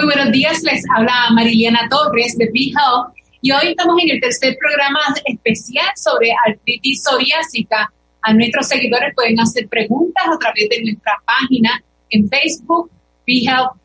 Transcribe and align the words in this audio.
Muy 0.00 0.14
buenos 0.14 0.32
días, 0.32 0.62
les 0.62 0.82
habla 0.96 1.28
Mariliana 1.34 1.86
Torres 1.90 2.34
de 2.38 2.46
B-Health 2.46 3.12
y 3.42 3.52
hoy 3.52 3.66
estamos 3.68 4.02
en 4.02 4.08
el 4.08 4.20
tercer 4.22 4.56
programa 4.58 5.00
especial 5.26 5.90
sobre 5.94 6.32
artritis 6.46 7.02
psoriásica. 7.02 7.92
A 8.22 8.32
nuestros 8.32 8.68
seguidores 8.68 9.12
pueden 9.14 9.38
hacer 9.38 9.68
preguntas 9.68 10.24
a 10.26 10.38
través 10.38 10.70
de 10.70 10.84
nuestra 10.84 11.12
página 11.26 11.84
en 12.08 12.26
Facebook, 12.30 12.90
B-Health 13.26 13.76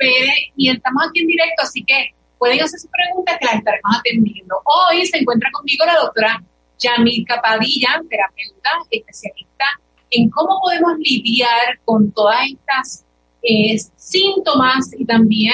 y 0.56 0.70
estamos 0.70 1.04
aquí 1.10 1.20
en 1.20 1.28
directo, 1.28 1.64
así 1.64 1.84
que 1.84 2.12
pueden 2.40 2.62
hacer 2.62 2.80
sus 2.80 2.90
preguntas 2.90 3.36
que 3.38 3.46
las 3.48 3.56
estaremos 3.56 3.98
atendiendo. 4.00 4.56
Hoy 4.64 5.06
se 5.06 5.18
encuentra 5.18 5.50
conmigo 5.52 5.84
la 5.86 5.96
doctora 5.96 6.42
Yamilka 6.80 7.42
Padilla, 7.42 8.02
terapeuta 8.10 8.70
especialista 8.90 9.66
en 10.12 10.30
cómo 10.30 10.62
podemos 10.64 10.94
lidiar 10.98 11.78
con 11.84 12.10
todas 12.14 12.40
estas 12.50 13.06
eh, 13.48 13.78
síntomas 13.96 14.90
y 14.98 15.06
también 15.06 15.54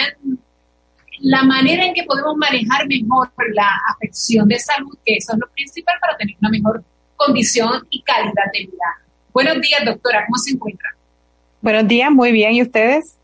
la 1.22 1.44
manera 1.44 1.86
en 1.86 1.94
que 1.94 2.04
podemos 2.04 2.36
manejar 2.38 2.88
mejor 2.88 3.32
la 3.54 3.80
afección 3.94 4.48
de 4.48 4.58
salud, 4.60 4.98
que 5.06 5.16
eso 5.18 5.34
es 5.34 5.40
lo 5.40 5.48
principal 5.52 5.96
para 6.02 6.18
tener 6.18 6.36
una 6.42 6.50
mejor 6.50 6.84
condición 7.16 7.86
y 7.90 8.02
calidad 8.02 8.46
de 8.54 8.60
vida. 8.62 9.02
Buenos 9.32 9.62
días, 9.62 9.86
doctora, 9.86 10.26
¿cómo 10.26 10.38
se 10.38 10.54
encuentra? 10.54 10.90
Buenos 11.62 11.88
días, 11.88 12.12
muy 12.12 12.32
bien, 12.32 12.54
¿y 12.54 12.64
ustedes? 12.64 13.18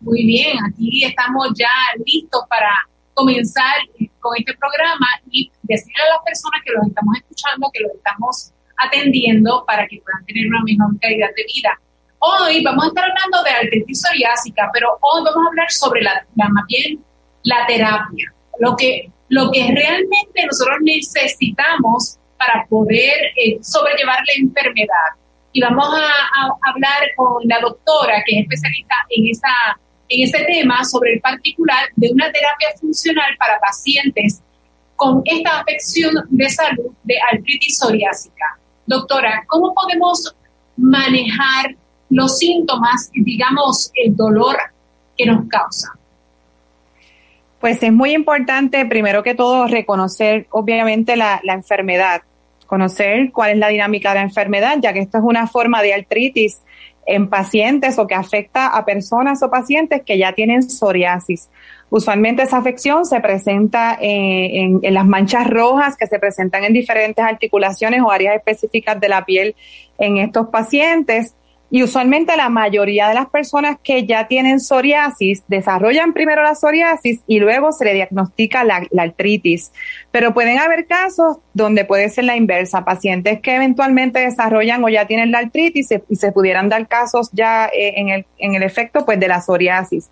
Muy 0.00 0.24
bien, 0.24 0.56
aquí 0.66 1.04
estamos 1.04 1.48
ya 1.54 1.68
listos 2.04 2.42
para 2.48 2.70
comenzar 3.12 3.76
con 4.20 4.34
este 4.38 4.54
programa 4.54 5.06
y 5.30 5.50
decirle 5.62 6.02
a 6.08 6.14
las 6.14 6.24
personas 6.24 6.60
que 6.64 6.72
los 6.72 6.86
estamos 6.86 7.16
escuchando, 7.16 7.70
que 7.72 7.80
los 7.80 7.92
estamos 7.94 8.52
atendiendo 8.78 9.64
para 9.66 9.86
que 9.86 10.00
puedan 10.00 10.24
tener 10.24 10.46
una 10.48 10.62
mejor 10.64 10.98
calidad 11.00 11.28
de 11.36 11.44
vida. 11.54 11.80
Hoy 12.18 12.62
vamos 12.64 12.84
a 12.84 12.88
estar 12.88 13.04
hablando 13.04 13.42
de 13.42 13.50
artritis 13.50 14.00
psoriásica, 14.00 14.70
pero 14.72 14.88
hoy 15.00 15.22
vamos 15.22 15.46
a 15.46 15.48
hablar 15.48 15.70
sobre 15.70 16.02
la, 16.02 16.26
la 16.34 16.48
más 16.48 16.64
bien 16.66 17.04
la 17.46 17.64
terapia, 17.66 18.32
lo 18.58 18.76
que, 18.76 19.08
lo 19.28 19.50
que 19.52 19.60
realmente 19.62 20.46
nosotros 20.46 20.78
necesitamos 20.82 22.18
para 22.36 22.66
poder 22.68 23.14
eh, 23.36 23.58
sobrellevar 23.62 24.18
la 24.18 24.44
enfermedad. 24.44 25.10
Y 25.52 25.60
vamos 25.60 25.86
a, 25.86 26.68
hablar 26.68 27.00
con 27.16 27.42
la 27.44 27.60
doctora, 27.60 28.22
que 28.26 28.40
es 28.40 28.42
especialista 28.42 28.94
en, 29.10 29.30
esa, 29.30 29.78
en 30.08 30.24
ese 30.24 30.44
tema, 30.44 30.84
sobre 30.84 31.14
el 31.14 31.20
particular 31.20 31.88
de 31.94 32.10
una 32.10 32.30
terapia 32.32 32.68
funcional 32.80 33.30
para 33.38 33.58
pacientes 33.60 34.42
con 34.96 35.22
esta 35.24 35.60
afección 35.60 36.14
de 36.28 36.50
salud 36.50 36.90
de 37.04 37.14
artritis 37.32 37.78
psoriásica. 37.78 38.58
Doctora, 38.86 39.44
¿cómo 39.46 39.72
podemos 39.72 40.34
manejar 40.76 41.76
los 42.10 42.38
síntomas, 42.38 43.10
digamos, 43.14 43.90
el 43.94 44.16
dolor 44.16 44.56
que 45.16 45.26
nos 45.26 45.48
causa? 45.48 45.96
Pues 47.66 47.82
es 47.82 47.92
muy 47.92 48.12
importante, 48.12 48.86
primero 48.86 49.24
que 49.24 49.34
todo, 49.34 49.66
reconocer 49.66 50.46
obviamente 50.50 51.16
la, 51.16 51.40
la, 51.42 51.54
enfermedad, 51.54 52.22
conocer 52.64 53.32
cuál 53.32 53.50
es 53.50 53.58
la 53.58 53.66
dinámica 53.66 54.10
de 54.10 54.20
la 54.20 54.22
enfermedad, 54.22 54.76
ya 54.80 54.92
que 54.92 55.00
esto 55.00 55.18
es 55.18 55.24
una 55.24 55.48
forma 55.48 55.82
de 55.82 55.92
artritis 55.92 56.62
en 57.06 57.28
pacientes 57.28 57.98
o 57.98 58.06
que 58.06 58.14
afecta 58.14 58.68
a 58.68 58.84
personas 58.84 59.42
o 59.42 59.50
pacientes 59.50 60.02
que 60.06 60.16
ya 60.16 60.32
tienen 60.32 60.62
psoriasis. 60.62 61.48
Usualmente 61.90 62.44
esa 62.44 62.58
afección 62.58 63.04
se 63.04 63.18
presenta 63.18 63.98
en, 64.00 64.78
en, 64.84 64.94
las 64.94 65.04
manchas 65.04 65.50
rojas 65.50 65.96
que 65.96 66.06
se 66.06 66.20
presentan 66.20 66.62
en 66.62 66.72
diferentes 66.72 67.24
articulaciones 67.24 68.00
o 68.00 68.12
áreas 68.12 68.36
específicas 68.36 69.00
de 69.00 69.08
la 69.08 69.24
piel 69.24 69.56
en 69.98 70.18
estos 70.18 70.50
pacientes. 70.50 71.34
Y 71.68 71.82
usualmente 71.82 72.36
la 72.36 72.48
mayoría 72.48 73.08
de 73.08 73.14
las 73.14 73.28
personas 73.28 73.78
que 73.82 74.06
ya 74.06 74.28
tienen 74.28 74.60
psoriasis 74.60 75.42
desarrollan 75.48 76.12
primero 76.12 76.42
la 76.42 76.54
psoriasis 76.54 77.20
y 77.26 77.40
luego 77.40 77.72
se 77.72 77.84
le 77.84 77.94
diagnostica 77.94 78.62
la, 78.62 78.86
la, 78.90 79.02
artritis. 79.02 79.72
Pero 80.12 80.32
pueden 80.32 80.58
haber 80.58 80.86
casos 80.86 81.38
donde 81.54 81.84
puede 81.84 82.08
ser 82.08 82.24
la 82.24 82.36
inversa, 82.36 82.84
pacientes 82.84 83.40
que 83.40 83.56
eventualmente 83.56 84.20
desarrollan 84.20 84.84
o 84.84 84.88
ya 84.88 85.06
tienen 85.06 85.32
la 85.32 85.38
artritis 85.38 85.90
y, 85.90 86.02
y 86.08 86.16
se 86.16 86.30
pudieran 86.30 86.68
dar 86.68 86.86
casos 86.86 87.30
ya 87.32 87.66
eh, 87.66 87.94
en, 87.96 88.10
el, 88.10 88.26
en 88.38 88.54
el 88.54 88.62
efecto 88.62 89.04
pues 89.04 89.18
de 89.18 89.26
la 89.26 89.40
psoriasis. 89.40 90.08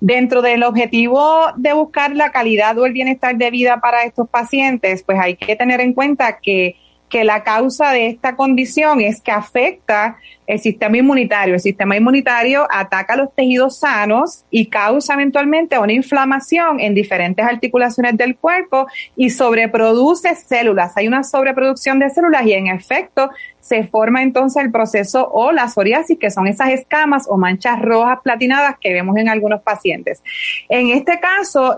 Dentro 0.00 0.42
del 0.42 0.62
objetivo 0.62 1.46
de 1.56 1.72
buscar 1.72 2.14
la 2.14 2.30
calidad 2.30 2.78
o 2.78 2.86
el 2.86 2.92
bienestar 2.92 3.36
de 3.36 3.50
vida 3.50 3.80
para 3.80 4.04
estos 4.04 4.28
pacientes, 4.28 5.02
pues 5.02 5.18
hay 5.18 5.36
que 5.36 5.56
tener 5.56 5.80
en 5.80 5.92
cuenta 5.92 6.38
que 6.40 6.76
que 7.10 7.24
la 7.24 7.42
causa 7.42 7.90
de 7.90 8.06
esta 8.06 8.36
condición 8.36 9.00
es 9.00 9.20
que 9.20 9.32
afecta 9.32 10.16
el 10.46 10.58
sistema 10.58 10.96
inmunitario. 10.96 11.54
El 11.54 11.60
sistema 11.60 11.96
inmunitario 11.96 12.66
ataca 12.70 13.16
los 13.16 13.34
tejidos 13.34 13.78
sanos 13.78 14.44
y 14.50 14.66
causa 14.66 15.14
eventualmente 15.14 15.78
una 15.78 15.92
inflamación 15.92 16.80
en 16.80 16.94
diferentes 16.94 17.44
articulaciones 17.44 18.16
del 18.16 18.36
cuerpo 18.36 18.86
y 19.16 19.30
sobreproduce 19.30 20.34
células. 20.36 20.96
Hay 20.96 21.06
una 21.08 21.22
sobreproducción 21.22 21.98
de 21.98 22.10
células 22.10 22.46
y 22.46 22.52
en 22.54 22.68
efecto 22.68 23.30
se 23.60 23.84
forma 23.84 24.22
entonces 24.22 24.64
el 24.64 24.72
proceso 24.72 25.28
o 25.30 25.52
la 25.52 25.68
psoriasis, 25.68 26.18
que 26.18 26.30
son 26.30 26.46
esas 26.46 26.70
escamas 26.70 27.26
o 27.28 27.36
manchas 27.36 27.80
rojas 27.80 28.18
platinadas 28.24 28.76
que 28.80 28.92
vemos 28.92 29.16
en 29.18 29.28
algunos 29.28 29.60
pacientes. 29.62 30.22
En 30.68 30.88
este 30.90 31.20
caso, 31.20 31.76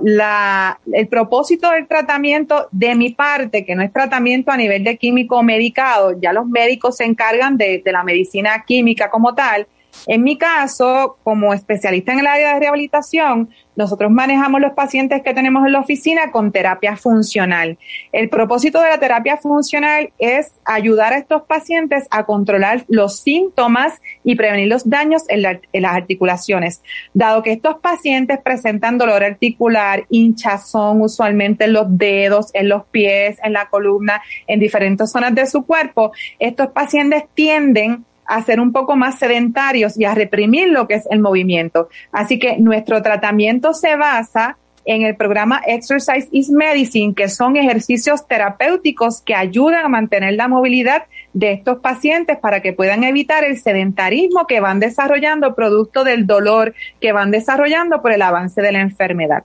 el 0.92 1.09
propósito 1.09 1.71
del 1.71 1.87
tratamiento 1.87 2.69
de 2.71 2.94
mi 2.94 3.10
parte, 3.10 3.66
que 3.66 3.75
no 3.75 3.82
es 3.82 3.92
tratamiento 3.92 4.53
a 4.53 4.56
nivel 4.56 4.84
de 4.84 4.97
químico 5.27 5.43
medicado, 5.43 6.19
ya 6.21 6.33
los 6.33 6.47
médicos 6.47 6.97
se 6.97 7.05
encargan 7.05 7.56
de, 7.56 7.83
de 7.84 7.93
la 7.93 8.05
medicina 8.05 8.65
química 8.66 9.10
como 9.10 9.34
tal, 9.34 9.66
en 10.06 10.22
mi 10.22 10.36
caso, 10.36 11.19
como 11.22 11.54
especialista 11.54 12.12
en 12.12 12.20
el 12.20 12.26
área 12.26 12.54
de 12.54 12.60
rehabilitación, 12.60 13.50
nosotros 13.75 14.10
manejamos 14.10 14.60
los 14.60 14.72
pacientes 14.72 15.22
que 15.22 15.32
tenemos 15.32 15.64
en 15.64 15.72
la 15.72 15.80
oficina 15.80 16.30
con 16.30 16.53
terapia 16.53 16.97
funcional. 16.97 17.78
El 18.12 18.28
propósito 18.28 18.80
de 18.82 18.91
la 18.91 18.98
terapia 18.98 19.38
funcional 19.38 20.12
es 20.19 20.53
ayudar 20.64 21.12
a 21.14 21.19
estos 21.19 21.42
pacientes 21.42 22.06
a 22.10 22.25
controlar 22.25 22.84
los 22.88 23.20
síntomas 23.20 24.00
y 24.25 24.34
prevenir 24.34 24.69
los 24.69 24.88
daños 24.88 25.22
en, 25.28 25.42
la, 25.42 25.60
en 25.72 25.82
las 25.82 25.94
articulaciones. 25.94 26.82
Dado 27.14 27.42
que 27.42 27.53
estos 27.53 27.76
pacientes 27.76 28.38
presentan 28.42 28.98
dolor 28.98 29.24
articular, 29.24 30.04
hinchazón 30.10 31.00
usualmente 31.00 31.64
en 31.64 31.72
los 31.72 31.86
dedos, 31.97 32.50
en 32.54 32.69
los 32.69 32.84
pies, 32.86 33.38
en 33.42 33.54
la 33.54 33.69
columna, 33.70 34.22
en 34.47 34.60
diferentes 34.60 35.10
zonas 35.10 35.34
de 35.34 35.47
su 35.47 35.64
cuerpo, 35.64 36.12
estos 36.38 36.69
pacientes 36.69 37.24
tienden 37.34 38.04
a 38.27 38.43
ser 38.43 38.60
un 38.60 38.72
poco 38.72 38.97
más 38.97 39.19
sedentarios 39.19 39.99
y 39.99 40.05
a 40.05 40.15
reprimir 40.15 40.69
lo 40.69 40.87
que 40.87 40.94
es 40.94 41.05
el 41.10 41.21
movimiento. 41.21 41.88
Así 42.12 42.38
que 42.38 42.59
nuestro 42.59 43.03
tratamiento 43.03 43.75
se 43.75 43.97
basa 43.97 44.56
en 44.84 45.03
el 45.03 45.16
programa 45.16 45.62
Exercise 45.66 46.28
is 46.33 46.50
Medicine, 46.50 47.15
que 47.15 47.28
son 47.28 47.56
ejercicios 47.56 48.27
terapéuticos 48.27 49.21
que 49.22 49.34
ayudan 49.34 49.84
a 49.84 49.88
mantener 49.88 50.34
la 50.34 50.49
movilidad 50.49 51.05
de 51.33 51.53
estos 51.53 51.78
pacientes 51.78 52.38
para 52.38 52.60
que 52.60 52.72
puedan 52.72 53.05
evitar 53.05 53.44
el 53.44 53.59
sedentarismo 53.59 54.47
que 54.47 54.60
van 54.60 54.81
desarrollando 54.81 55.54
producto 55.54 56.04
del 56.04 56.27
dolor 56.27 56.75
que 57.00 57.12
van 57.12 57.31
desarrollando 57.31 58.03
por 58.03 58.12
el 58.12 58.22
avance 58.22 58.60
de 58.60 58.72
la 58.72 58.81
enfermedad. 58.81 59.44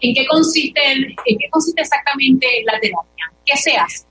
¿En 0.00 0.14
qué 0.14 0.26
consiste, 0.26 0.80
en 0.92 1.38
qué 1.38 1.50
consiste 1.50 1.82
exactamente 1.82 2.46
la 2.64 2.78
terapia? 2.78 3.32
¿Qué 3.44 3.56
se 3.56 3.76
hace? 3.76 4.07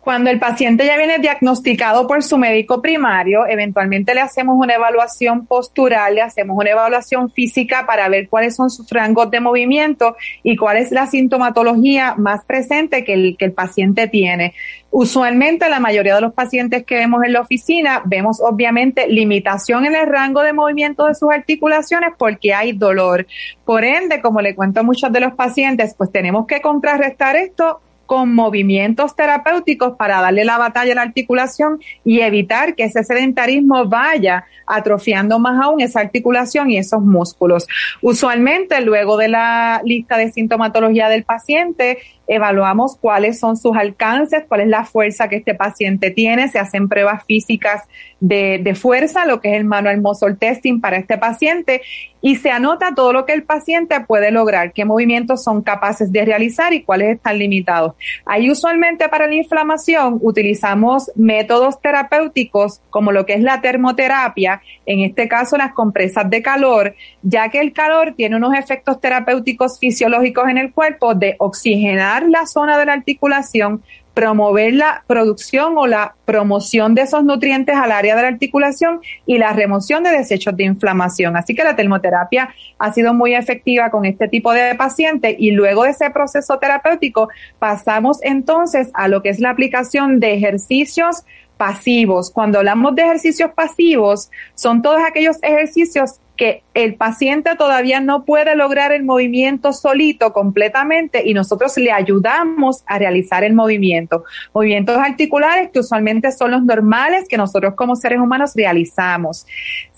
Cuando 0.00 0.30
el 0.30 0.38
paciente 0.38 0.86
ya 0.86 0.96
viene 0.96 1.18
diagnosticado 1.18 2.06
por 2.06 2.22
su 2.22 2.38
médico 2.38 2.80
primario, 2.80 3.46
eventualmente 3.46 4.14
le 4.14 4.22
hacemos 4.22 4.56
una 4.58 4.74
evaluación 4.74 5.44
postural, 5.44 6.14
le 6.14 6.22
hacemos 6.22 6.56
una 6.56 6.70
evaluación 6.70 7.30
física 7.30 7.84
para 7.86 8.08
ver 8.08 8.26
cuáles 8.30 8.56
son 8.56 8.70
sus 8.70 8.88
rangos 8.90 9.30
de 9.30 9.40
movimiento 9.40 10.16
y 10.42 10.56
cuál 10.56 10.78
es 10.78 10.90
la 10.90 11.06
sintomatología 11.06 12.14
más 12.16 12.46
presente 12.46 13.04
que 13.04 13.12
el, 13.12 13.36
que 13.38 13.44
el 13.44 13.52
paciente 13.52 14.08
tiene. 14.08 14.54
Usualmente 14.90 15.68
la 15.68 15.80
mayoría 15.80 16.14
de 16.14 16.22
los 16.22 16.32
pacientes 16.32 16.84
que 16.86 16.94
vemos 16.94 17.22
en 17.22 17.34
la 17.34 17.42
oficina 17.42 18.00
vemos 18.06 18.40
obviamente 18.40 19.06
limitación 19.06 19.84
en 19.84 19.94
el 19.94 20.06
rango 20.06 20.42
de 20.42 20.54
movimiento 20.54 21.06
de 21.06 21.14
sus 21.14 21.30
articulaciones 21.30 22.14
porque 22.16 22.54
hay 22.54 22.72
dolor. 22.72 23.26
Por 23.66 23.84
ende, 23.84 24.22
como 24.22 24.40
le 24.40 24.54
cuento 24.54 24.80
a 24.80 24.82
muchos 24.82 25.12
de 25.12 25.20
los 25.20 25.34
pacientes, 25.34 25.94
pues 25.94 26.10
tenemos 26.10 26.46
que 26.46 26.62
contrarrestar 26.62 27.36
esto 27.36 27.82
con 28.10 28.34
movimientos 28.34 29.14
terapéuticos 29.14 29.96
para 29.96 30.20
darle 30.20 30.44
la 30.44 30.58
batalla 30.58 30.90
a 30.90 30.94
la 30.96 31.02
articulación 31.02 31.78
y 32.04 32.22
evitar 32.22 32.74
que 32.74 32.82
ese 32.82 33.04
sedentarismo 33.04 33.84
vaya 33.84 34.46
atrofiando 34.66 35.38
más 35.38 35.62
aún 35.62 35.80
esa 35.80 36.00
articulación 36.00 36.72
y 36.72 36.78
esos 36.78 37.00
músculos. 37.02 37.68
Usualmente, 38.02 38.80
luego 38.80 39.16
de 39.16 39.28
la 39.28 39.80
lista 39.84 40.16
de 40.16 40.32
sintomatología 40.32 41.08
del 41.08 41.22
paciente, 41.22 41.98
evaluamos 42.30 42.96
cuáles 42.96 43.40
son 43.40 43.56
sus 43.56 43.76
alcances, 43.76 44.44
cuál 44.46 44.60
es 44.60 44.68
la 44.68 44.84
fuerza 44.84 45.28
que 45.28 45.36
este 45.36 45.54
paciente 45.54 46.12
tiene, 46.12 46.46
se 46.48 46.60
hacen 46.60 46.88
pruebas 46.88 47.24
físicas 47.24 47.82
de, 48.20 48.60
de 48.62 48.74
fuerza, 48.76 49.26
lo 49.26 49.40
que 49.40 49.50
es 49.50 49.56
el 49.56 49.64
manual 49.64 50.00
muscle 50.00 50.36
testing 50.36 50.80
para 50.80 50.96
este 50.96 51.18
paciente 51.18 51.82
y 52.22 52.36
se 52.36 52.50
anota 52.50 52.94
todo 52.94 53.12
lo 53.12 53.24
que 53.24 53.32
el 53.32 53.42
paciente 53.42 53.98
puede 54.00 54.30
lograr, 54.30 54.72
qué 54.72 54.84
movimientos 54.84 55.42
son 55.42 55.62
capaces 55.62 56.12
de 56.12 56.24
realizar 56.24 56.72
y 56.72 56.82
cuáles 56.82 57.16
están 57.16 57.38
limitados. 57.38 57.94
Ahí 58.26 58.50
usualmente 58.50 59.08
para 59.08 59.26
la 59.26 59.34
inflamación 59.34 60.18
utilizamos 60.22 61.10
métodos 61.16 61.80
terapéuticos 61.80 62.80
como 62.90 63.10
lo 63.10 63.26
que 63.26 63.34
es 63.34 63.40
la 63.40 63.60
termoterapia, 63.60 64.62
en 64.86 65.00
este 65.00 65.28
caso 65.28 65.56
las 65.56 65.72
compresas 65.72 66.28
de 66.28 66.42
calor, 66.42 66.94
ya 67.22 67.48
que 67.48 67.60
el 67.60 67.72
calor 67.72 68.14
tiene 68.16 68.36
unos 68.36 68.54
efectos 68.54 69.00
terapéuticos 69.00 69.78
fisiológicos 69.78 70.48
en 70.48 70.58
el 70.58 70.72
cuerpo 70.72 71.14
de 71.14 71.36
oxigenar 71.38 72.19
la 72.28 72.46
zona 72.46 72.78
de 72.78 72.86
la 72.86 72.92
articulación, 72.94 73.82
promover 74.14 74.74
la 74.74 75.04
producción 75.06 75.78
o 75.78 75.86
la 75.86 76.14
promoción 76.24 76.94
de 76.94 77.02
esos 77.02 77.24
nutrientes 77.24 77.76
al 77.76 77.92
área 77.92 78.16
de 78.16 78.22
la 78.22 78.28
articulación 78.28 79.00
y 79.24 79.38
la 79.38 79.52
remoción 79.52 80.02
de 80.02 80.10
desechos 80.10 80.56
de 80.56 80.64
inflamación. 80.64 81.36
Así 81.36 81.54
que 81.54 81.64
la 81.64 81.76
termoterapia 81.76 82.50
ha 82.78 82.92
sido 82.92 83.14
muy 83.14 83.34
efectiva 83.34 83.90
con 83.90 84.04
este 84.04 84.28
tipo 84.28 84.52
de 84.52 84.74
pacientes 84.74 85.36
y 85.38 85.52
luego 85.52 85.84
de 85.84 85.90
ese 85.90 86.10
proceso 86.10 86.58
terapéutico 86.58 87.28
pasamos 87.58 88.18
entonces 88.22 88.90
a 88.94 89.08
lo 89.08 89.22
que 89.22 89.30
es 89.30 89.40
la 89.40 89.50
aplicación 89.50 90.20
de 90.20 90.34
ejercicios 90.34 91.24
pasivos. 91.56 92.30
Cuando 92.30 92.58
hablamos 92.58 92.94
de 92.94 93.02
ejercicios 93.02 93.50
pasivos, 93.52 94.30
son 94.54 94.82
todos 94.82 95.00
aquellos 95.06 95.36
ejercicios 95.42 96.18
que 96.40 96.62
el 96.72 96.94
paciente 96.94 97.54
todavía 97.54 98.00
no 98.00 98.24
puede 98.24 98.56
lograr 98.56 98.92
el 98.92 99.04
movimiento 99.04 99.74
solito 99.74 100.32
completamente 100.32 101.22
y 101.28 101.34
nosotros 101.34 101.76
le 101.76 101.92
ayudamos 101.92 102.82
a 102.86 102.98
realizar 102.98 103.44
el 103.44 103.52
movimiento. 103.52 104.24
Movimientos 104.54 104.96
articulares 104.96 105.68
que 105.70 105.80
usualmente 105.80 106.32
son 106.32 106.52
los 106.52 106.62
normales 106.62 107.28
que 107.28 107.36
nosotros 107.36 107.74
como 107.74 107.94
seres 107.94 108.20
humanos 108.20 108.52
realizamos. 108.54 109.46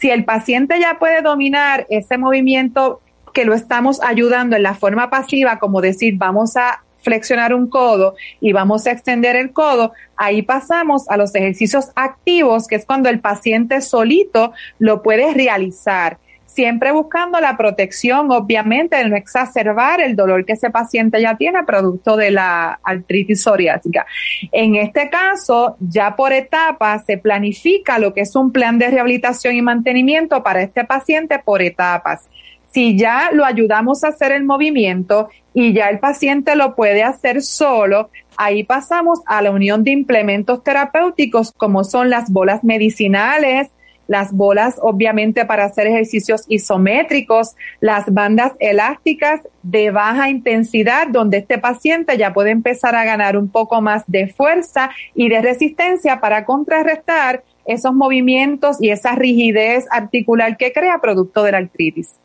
Si 0.00 0.10
el 0.10 0.24
paciente 0.24 0.80
ya 0.80 0.98
puede 0.98 1.22
dominar 1.22 1.86
ese 1.90 2.18
movimiento 2.18 3.00
que 3.32 3.44
lo 3.44 3.54
estamos 3.54 4.02
ayudando 4.02 4.56
en 4.56 4.64
la 4.64 4.74
forma 4.74 5.10
pasiva, 5.10 5.60
como 5.60 5.80
decir, 5.80 6.16
vamos 6.16 6.56
a 6.56 6.82
flexionar 7.02 7.54
un 7.54 7.68
codo 7.68 8.16
y 8.40 8.52
vamos 8.52 8.88
a 8.88 8.90
extender 8.90 9.36
el 9.36 9.52
codo, 9.52 9.92
ahí 10.16 10.42
pasamos 10.42 11.08
a 11.08 11.16
los 11.16 11.32
ejercicios 11.36 11.92
activos, 11.94 12.66
que 12.66 12.74
es 12.74 12.84
cuando 12.84 13.08
el 13.08 13.20
paciente 13.20 13.80
solito 13.80 14.52
lo 14.80 15.02
puede 15.02 15.32
realizar 15.34 16.18
siempre 16.52 16.92
buscando 16.92 17.40
la 17.40 17.56
protección, 17.56 18.30
obviamente, 18.30 18.96
de 18.96 19.08
no 19.08 19.16
exacerbar 19.16 20.00
el 20.00 20.16
dolor 20.16 20.44
que 20.44 20.52
ese 20.52 20.70
paciente 20.70 21.20
ya 21.20 21.36
tiene 21.36 21.64
producto 21.64 22.16
de 22.16 22.30
la 22.30 22.78
artritis 22.82 23.42
psoriásica. 23.42 24.06
En 24.50 24.76
este 24.76 25.08
caso, 25.10 25.76
ya 25.80 26.14
por 26.16 26.32
etapas 26.32 27.04
se 27.06 27.18
planifica 27.18 27.98
lo 27.98 28.12
que 28.14 28.22
es 28.22 28.36
un 28.36 28.52
plan 28.52 28.78
de 28.78 28.88
rehabilitación 28.88 29.54
y 29.54 29.62
mantenimiento 29.62 30.42
para 30.42 30.62
este 30.62 30.84
paciente 30.84 31.38
por 31.38 31.62
etapas. 31.62 32.28
Si 32.70 32.96
ya 32.96 33.30
lo 33.32 33.44
ayudamos 33.44 34.02
a 34.02 34.08
hacer 34.08 34.32
el 34.32 34.44
movimiento 34.44 35.28
y 35.52 35.74
ya 35.74 35.90
el 35.90 35.98
paciente 35.98 36.56
lo 36.56 36.74
puede 36.74 37.02
hacer 37.02 37.42
solo, 37.42 38.08
ahí 38.38 38.64
pasamos 38.64 39.20
a 39.26 39.42
la 39.42 39.50
unión 39.50 39.84
de 39.84 39.90
implementos 39.90 40.64
terapéuticos 40.64 41.52
como 41.52 41.84
son 41.84 42.08
las 42.08 42.30
bolas 42.30 42.64
medicinales, 42.64 43.68
las 44.08 44.32
bolas 44.32 44.76
obviamente 44.80 45.44
para 45.44 45.64
hacer 45.64 45.86
ejercicios 45.86 46.44
isométricos, 46.48 47.54
las 47.80 48.12
bandas 48.12 48.52
elásticas 48.58 49.40
de 49.62 49.90
baja 49.90 50.28
intensidad 50.28 51.08
donde 51.08 51.38
este 51.38 51.58
paciente 51.58 52.18
ya 52.18 52.32
puede 52.32 52.50
empezar 52.50 52.94
a 52.94 53.04
ganar 53.04 53.36
un 53.36 53.48
poco 53.48 53.80
más 53.80 54.04
de 54.06 54.28
fuerza 54.28 54.90
y 55.14 55.28
de 55.28 55.40
resistencia 55.40 56.20
para 56.20 56.44
contrarrestar 56.44 57.44
esos 57.64 57.94
movimientos 57.94 58.76
y 58.80 58.90
esa 58.90 59.14
rigidez 59.14 59.86
articular 59.90 60.56
que 60.56 60.72
crea 60.72 61.00
producto 61.00 61.42
de 61.44 61.52
la 61.52 61.58
artritis. 61.58 62.16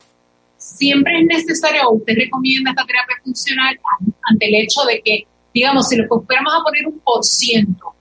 Siempre 0.57 1.19
es 1.19 1.25
necesario, 1.25 1.91
usted 1.91 2.15
recomienda 2.15 2.71
esta 2.71 2.85
terapia 2.85 3.15
funcional 3.23 3.79
ante 4.23 4.47
el 4.47 4.55
hecho 4.55 4.83
de 4.85 5.01
que, 5.01 5.27
digamos, 5.53 5.87
si 5.87 5.97
le 5.97 6.07
fuéramos 6.07 6.53
a 6.53 6.63
poner 6.63 6.87
un 6.87 6.99
por 6.99 7.23
ciento 7.23 7.93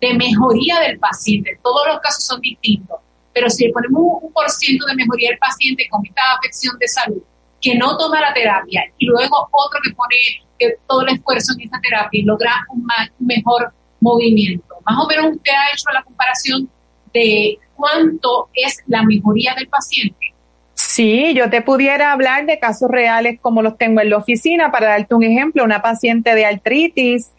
de 0.00 0.14
mejoría 0.14 0.78
del 0.80 0.98
paciente, 0.98 1.58
todos 1.62 1.86
los 1.88 1.98
casos 2.00 2.24
son 2.24 2.40
distintos, 2.40 2.98
pero 3.34 3.50
si 3.50 3.66
le 3.66 3.72
ponemos 3.72 4.22
un 4.22 4.32
por 4.32 4.48
ciento 4.48 4.86
de 4.86 4.94
mejoría 4.94 5.30
del 5.30 5.38
paciente 5.38 5.86
con 5.90 6.00
esta 6.06 6.22
afección 6.38 6.78
de 6.78 6.88
salud, 6.88 7.22
que 7.60 7.74
no 7.74 7.96
toma 7.98 8.20
la 8.20 8.32
terapia, 8.32 8.84
y 8.98 9.06
luego 9.06 9.48
otro 9.50 9.80
que 9.82 9.92
pone 9.94 10.76
todo 10.88 11.02
el 11.02 11.14
esfuerzo 11.14 11.52
en 11.54 11.62
esta 11.62 11.80
terapia 11.80 12.20
y 12.20 12.22
logra 12.22 12.52
un, 12.70 12.86
un 13.18 13.26
mejor 13.26 13.72
movimiento. 14.00 14.74
Más 14.86 15.04
o 15.04 15.08
menos 15.08 15.36
usted 15.36 15.52
ha 15.52 15.72
hecho 15.72 15.90
la 15.92 16.02
comparación 16.02 16.70
de 17.12 17.58
cuánto 17.74 18.48
es 18.54 18.78
la 18.86 19.02
mejoría 19.02 19.54
del 19.54 19.68
paciente 19.68 20.34
Sí, 20.94 21.34
yo 21.34 21.50
te 21.50 21.60
pudiera 21.60 22.12
hablar 22.12 22.46
de 22.46 22.58
casos 22.58 22.88
reales 22.90 23.40
como 23.40 23.62
los 23.62 23.78
tengo 23.78 24.00
en 24.00 24.10
la 24.10 24.16
oficina. 24.16 24.70
Para 24.70 24.88
darte 24.88 25.14
un 25.14 25.24
ejemplo, 25.24 25.64
una 25.64 25.82
paciente 25.82 26.36
de 26.36 26.44
artritis, 26.44 27.32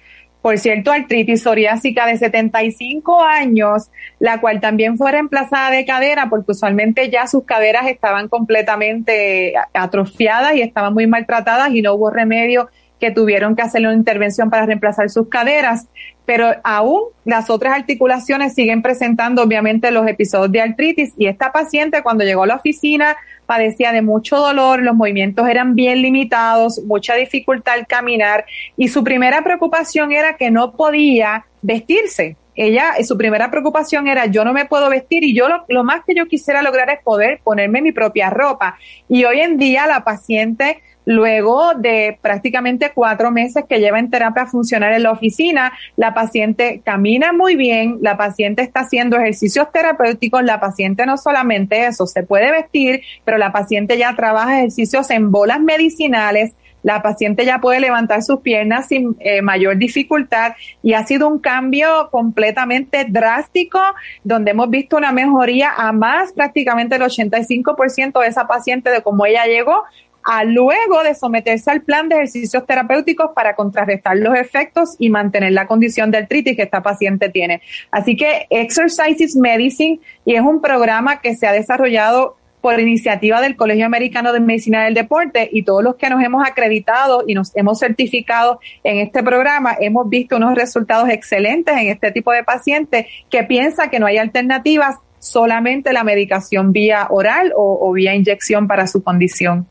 por 0.45 0.59
cierto, 0.59 0.92
artritis 0.92 1.42
psoriásica 1.42 2.06
de 2.06 2.18
75 2.18 3.24
años, 3.24 3.89
la 4.19 4.39
cual 4.39 4.62
también 4.62 4.95
fue 4.95 5.12
reemplazada 5.12 5.71
de 5.71 5.88
cadera 5.88 6.30
porque 6.30 6.51
usualmente 6.51 7.09
ya 7.09 7.25
sus 7.25 7.45
caderas 7.45 7.88
estaban 7.88 8.27
completamente 8.27 9.56
atrofiadas 9.74 10.53
y 10.53 10.62
estaban 10.62 10.94
muy 10.94 11.07
maltratadas 11.07 11.71
y 11.71 11.81
no 11.81 11.95
hubo 11.95 12.12
remedio 12.12 12.69
que 13.00 13.09
tuvieron 13.09 13.56
que 13.56 13.63
hacer 13.63 13.81
una 13.81 13.95
intervención 13.95 14.51
para 14.51 14.68
reemplazar 14.68 15.09
sus 15.09 15.30
caderas. 15.30 15.88
Pero 16.27 16.51
aún 16.63 17.06
las 17.24 17.50
otras 17.50 17.74
articulaciones 17.74 18.53
siguen 18.53 18.83
presentando 18.83 19.41
obviamente 19.41 19.89
los 19.89 20.07
episodios 20.07 20.51
de 20.51 20.62
artritis. 20.62 21.15
Y 21.18 21.25
esta 21.25 21.51
paciente 21.51 22.03
cuando 22.03 22.24
llegó 22.24 22.44
a 22.44 22.48
la 22.48 22.57
oficina 22.57 23.18
padecía 23.45 23.92
de 23.92 24.01
mucho 24.01 24.38
dolor, 24.38 24.81
los 24.81 24.95
movimientos 24.95 25.47
eran 25.47 25.75
bien 25.75 26.01
limitados, 26.01 26.81
mucha 26.86 27.15
dificultad 27.15 27.75
al 27.75 27.88
caminar 27.88 28.45
y 28.77 28.88
su 28.88 29.03
primera 29.03 29.44
preocupación 29.44 30.12
era 30.12 30.38
que 30.38 30.51
no 30.51 30.74
podía 30.74 31.45
vestirse. 31.62 32.38
Ella, 32.57 32.94
su 33.03 33.18
primera 33.18 33.51
preocupación 33.51 34.07
era 34.07 34.27
yo 34.27 34.45
no 34.45 34.53
me 34.53 34.65
puedo 34.65 34.89
vestir 34.89 35.25
y 35.25 35.36
yo 35.36 35.50
lo, 35.50 35.65
lo 35.68 35.83
más 35.83 36.06
que 36.06 36.15
yo 36.15 36.25
quisiera 36.25 36.62
lograr 36.62 36.89
es 36.89 37.01
poder 37.03 37.42
ponerme 37.44 37.81
mi 37.81 37.92
propia 37.92 38.30
ropa. 38.30 38.77
Y 39.09 39.25
hoy 39.25 39.42
en 39.42 39.57
día 39.57 39.88
la 39.88 40.06
paciente 40.06 40.81
Luego 41.06 41.74
de 41.75 42.18
prácticamente 42.22 42.92
cuatro 42.94 43.31
meses 43.31 43.63
que 43.69 43.80
lleva 43.80 44.00
en 44.00 44.10
terapia 44.10 44.46
funcional 44.46 44.94
en 44.94 45.04
la 45.04 45.12
oficina, 45.12 45.72
la 45.96 46.13
paciente 46.13 46.81
camina 46.84 47.31
muy 47.31 47.56
bien, 47.56 48.00
la 48.02 48.18
paciente 48.18 48.63
está 48.63 48.81
haciendo 48.81 49.18
ejercicios 49.18 49.72
terapéuticos, 49.72 50.44
la 50.44 50.60
paciente 50.60 51.06
no 51.06 51.18
solamente 51.18 51.86
eso, 51.86 52.07
se 52.07 52.24
puede 52.24 52.52
vestir, 52.52 53.02
pero 53.24 53.38
la 53.38 53.52
paciente 53.52 53.98
ya 53.98 54.16
trabaja 54.16 54.60
ejercicios 54.60 55.10
en 55.12 55.31
bolas 55.31 55.60
medicinales, 55.60 56.54
la 56.86 57.02
paciente 57.02 57.46
ya 57.46 57.60
puede 57.60 57.80
levantar 57.80 58.22
sus 58.22 58.42
piernas 58.42 58.88
sin 58.90 59.16
eh, 59.19 59.42
mayor 59.42 59.78
dificultad 59.78 60.54
y 60.84 60.94
ha 60.94 61.04
sido 61.04 61.28
un 61.28 61.40
cambio 61.40 62.10
completamente 62.12 63.08
drástico 63.10 63.80
donde 64.24 64.51
hemos 64.51 64.69
visto 64.69 64.96
una 64.96 65.12
mejoría 65.12 65.72
a 65.75 65.91
más 65.91 66.32
prácticamente 66.34 66.98
el 66.98 67.01
85% 67.01 68.22
de 68.22 68.27
esa 68.27 68.46
paciente 68.46 68.91
de 68.91 69.01
cómo 69.01 69.25
ella 69.25 69.46
llegó 69.46 69.82
a 70.25 70.44
luego 70.44 71.03
de 71.03 71.13
someterse 71.13 71.70
al 71.70 71.82
plan 71.82 72.10
de 72.10 72.15
ejercicios 72.15 72.65
terapéuticos 72.65 73.29
para 73.36 73.55
contrarrestar 73.55 74.17
los 74.17 74.36
efectos 74.36 74.96
y 74.98 75.10
mantener 75.10 75.53
la 75.53 75.67
condición 75.67 76.10
de 76.10 76.17
artritis 76.17 76.55
que 76.55 76.63
esta 76.63 76.82
paciente 76.82 77.29
tiene. 77.29 77.62
Así 77.91 78.17
que 78.17 78.48
Exercises 78.50 79.36
Medicine 79.36 80.00
y 80.25 80.34
es 80.34 80.41
un 80.41 80.62
programa 80.62 81.22
que 81.22 81.36
se 81.36 81.46
ha 81.46 81.51
desarrollado 81.51 82.38
por 82.60 82.79
iniciativa 82.79 83.39
del 83.41 83.55
Colegio 83.55 83.86
Americano 83.86 84.34
de 84.34 84.39
Medicina 84.39 84.86
del 84.86 84.96
Deporte 84.96 85.48
y 85.51 85.62
todos 85.62 85.84
los 85.84 85.98
que 85.98 86.10
nos 86.10 86.24
hemos 86.24 86.44
acreditado 86.48 87.24
y 87.27 87.36
nos 87.36 87.55
hemos 87.55 87.77
certificado 87.77 88.60
en 88.84 88.98
este 88.98 89.22
programa, 89.22 89.77
hemos 89.79 90.10
visto 90.10 90.38
unos 90.38 90.55
resultados 90.55 91.08
excelentes 91.10 91.77
en 91.77 91.89
este 91.89 92.12
tipo 92.12 92.32
de 92.32 92.44
pacientes 92.44 93.05
que 93.29 93.44
piensa 93.44 93.91
que 93.91 94.00
no 94.00 94.08
hay 94.08 94.17
alternativas, 94.17 94.96
solamente 95.20 95.94
la 95.94 96.03
medicación 96.03 96.72
vía 96.72 97.05
oral 97.12 97.53
o 97.55 97.91
vía 97.91 98.15
inyección 98.15 98.67
para 98.67 98.88
su 98.88 99.03
condición 99.03 99.67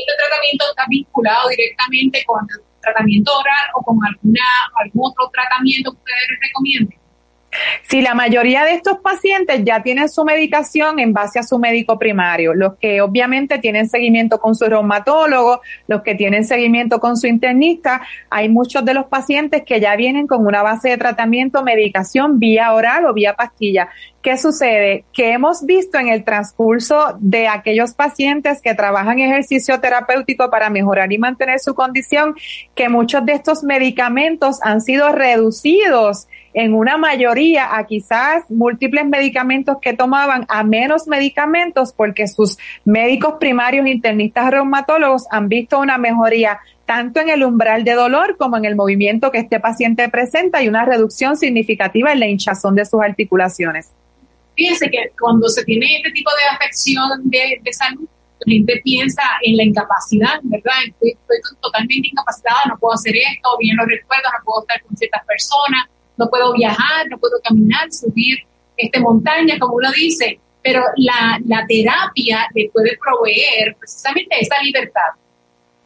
este 0.00 0.12
tratamiento 0.18 0.64
está 0.70 0.84
vinculado 0.88 1.48
directamente 1.48 2.24
con 2.26 2.40
el 2.50 2.64
tratamiento 2.80 3.32
oral 3.32 3.66
o 3.74 3.82
con 3.82 3.98
alguna, 4.04 4.44
algún 4.76 5.10
otro 5.10 5.30
tratamiento 5.30 5.92
que 5.92 5.98
ustedes 5.98 6.40
recomienden? 6.40 6.98
Si 7.84 8.02
la 8.02 8.14
mayoría 8.14 8.64
de 8.64 8.74
estos 8.74 8.98
pacientes 8.98 9.62
ya 9.64 9.82
tienen 9.82 10.08
su 10.08 10.24
medicación 10.24 10.98
en 10.98 11.12
base 11.12 11.38
a 11.38 11.42
su 11.42 11.58
médico 11.58 11.98
primario, 11.98 12.52
los 12.54 12.76
que 12.76 13.00
obviamente 13.00 13.58
tienen 13.58 13.88
seguimiento 13.88 14.38
con 14.38 14.54
su 14.54 14.66
reumatólogo, 14.66 15.62
los 15.86 16.02
que 16.02 16.14
tienen 16.14 16.44
seguimiento 16.44 17.00
con 17.00 17.16
su 17.16 17.26
internista, 17.26 18.02
hay 18.28 18.48
muchos 18.48 18.84
de 18.84 18.94
los 18.94 19.06
pacientes 19.06 19.62
que 19.64 19.80
ya 19.80 19.96
vienen 19.96 20.26
con 20.26 20.46
una 20.46 20.62
base 20.62 20.90
de 20.90 20.98
tratamiento, 20.98 21.62
medicación 21.62 22.38
vía 22.38 22.72
oral 22.74 23.06
o 23.06 23.14
vía 23.14 23.34
pastilla. 23.34 23.88
¿Qué 24.22 24.36
sucede? 24.36 25.04
Que 25.12 25.32
hemos 25.32 25.64
visto 25.64 25.98
en 25.98 26.08
el 26.08 26.24
transcurso 26.24 27.16
de 27.20 27.48
aquellos 27.48 27.94
pacientes 27.94 28.60
que 28.60 28.74
trabajan 28.74 29.20
ejercicio 29.20 29.80
terapéutico 29.80 30.50
para 30.50 30.68
mejorar 30.68 31.10
y 31.12 31.18
mantener 31.18 31.60
su 31.60 31.74
condición, 31.74 32.34
que 32.74 32.88
muchos 32.88 33.24
de 33.24 33.32
estos 33.32 33.62
medicamentos 33.62 34.58
han 34.62 34.82
sido 34.82 35.12
reducidos 35.12 36.28
en 36.54 36.74
una 36.74 36.96
mayoría 36.96 37.76
a 37.76 37.86
quizás 37.86 38.50
múltiples 38.50 39.06
medicamentos 39.06 39.78
que 39.80 39.92
tomaban 39.92 40.44
a 40.48 40.64
menos 40.64 41.06
medicamentos 41.06 41.92
porque 41.92 42.26
sus 42.26 42.58
médicos 42.84 43.34
primarios 43.38 43.86
internistas 43.86 44.50
reumatólogos 44.50 45.26
han 45.30 45.48
visto 45.48 45.78
una 45.78 45.98
mejoría 45.98 46.60
tanto 46.88 47.20
en 47.20 47.28
el 47.28 47.44
umbral 47.44 47.84
de 47.84 47.92
dolor 47.92 48.38
como 48.38 48.56
en 48.56 48.64
el 48.64 48.74
movimiento 48.74 49.30
que 49.30 49.38
este 49.38 49.60
paciente 49.60 50.08
presenta 50.08 50.62
y 50.62 50.68
una 50.68 50.86
reducción 50.86 51.36
significativa 51.36 52.12
en 52.12 52.20
la 52.20 52.26
hinchazón 52.26 52.74
de 52.74 52.86
sus 52.86 53.02
articulaciones. 53.02 53.92
Fíjense 54.56 54.90
que 54.90 55.12
cuando 55.20 55.48
se 55.48 55.64
tiene 55.64 55.86
este 55.98 56.10
tipo 56.12 56.30
de 56.30 56.56
afección 56.56 57.06
de, 57.24 57.72
salud, 57.72 58.08
la 58.40 58.52
gente 58.52 58.80
piensa 58.82 59.22
en 59.42 59.56
la 59.56 59.64
incapacidad, 59.64 60.40
¿verdad? 60.42 60.72
Estoy, 60.86 61.12
totalmente 61.60 62.08
incapacitada, 62.08 62.60
no 62.68 62.78
puedo 62.78 62.94
hacer 62.94 63.14
esto, 63.14 63.48
bien 63.60 63.76
los 63.76 63.86
recuerdos, 63.86 64.32
no 64.36 64.44
puedo 64.44 64.60
estar 64.62 64.82
con 64.82 64.96
ciertas 64.96 65.24
personas, 65.26 65.84
no 66.18 66.28
puedo 66.28 66.52
viajar, 66.52 67.08
no 67.08 67.18
puedo 67.18 67.40
caminar, 67.42 67.90
subir 67.90 68.38
este 68.76 69.00
montaña, 69.00 69.58
como 69.58 69.76
uno 69.76 69.90
dice, 69.92 70.38
pero 70.62 70.82
la, 70.96 71.40
la 71.46 71.66
terapia 71.66 72.46
le 72.54 72.68
puede 72.72 72.96
proveer 72.98 73.76
precisamente 73.78 74.36
esa 74.40 74.60
libertad 74.62 75.14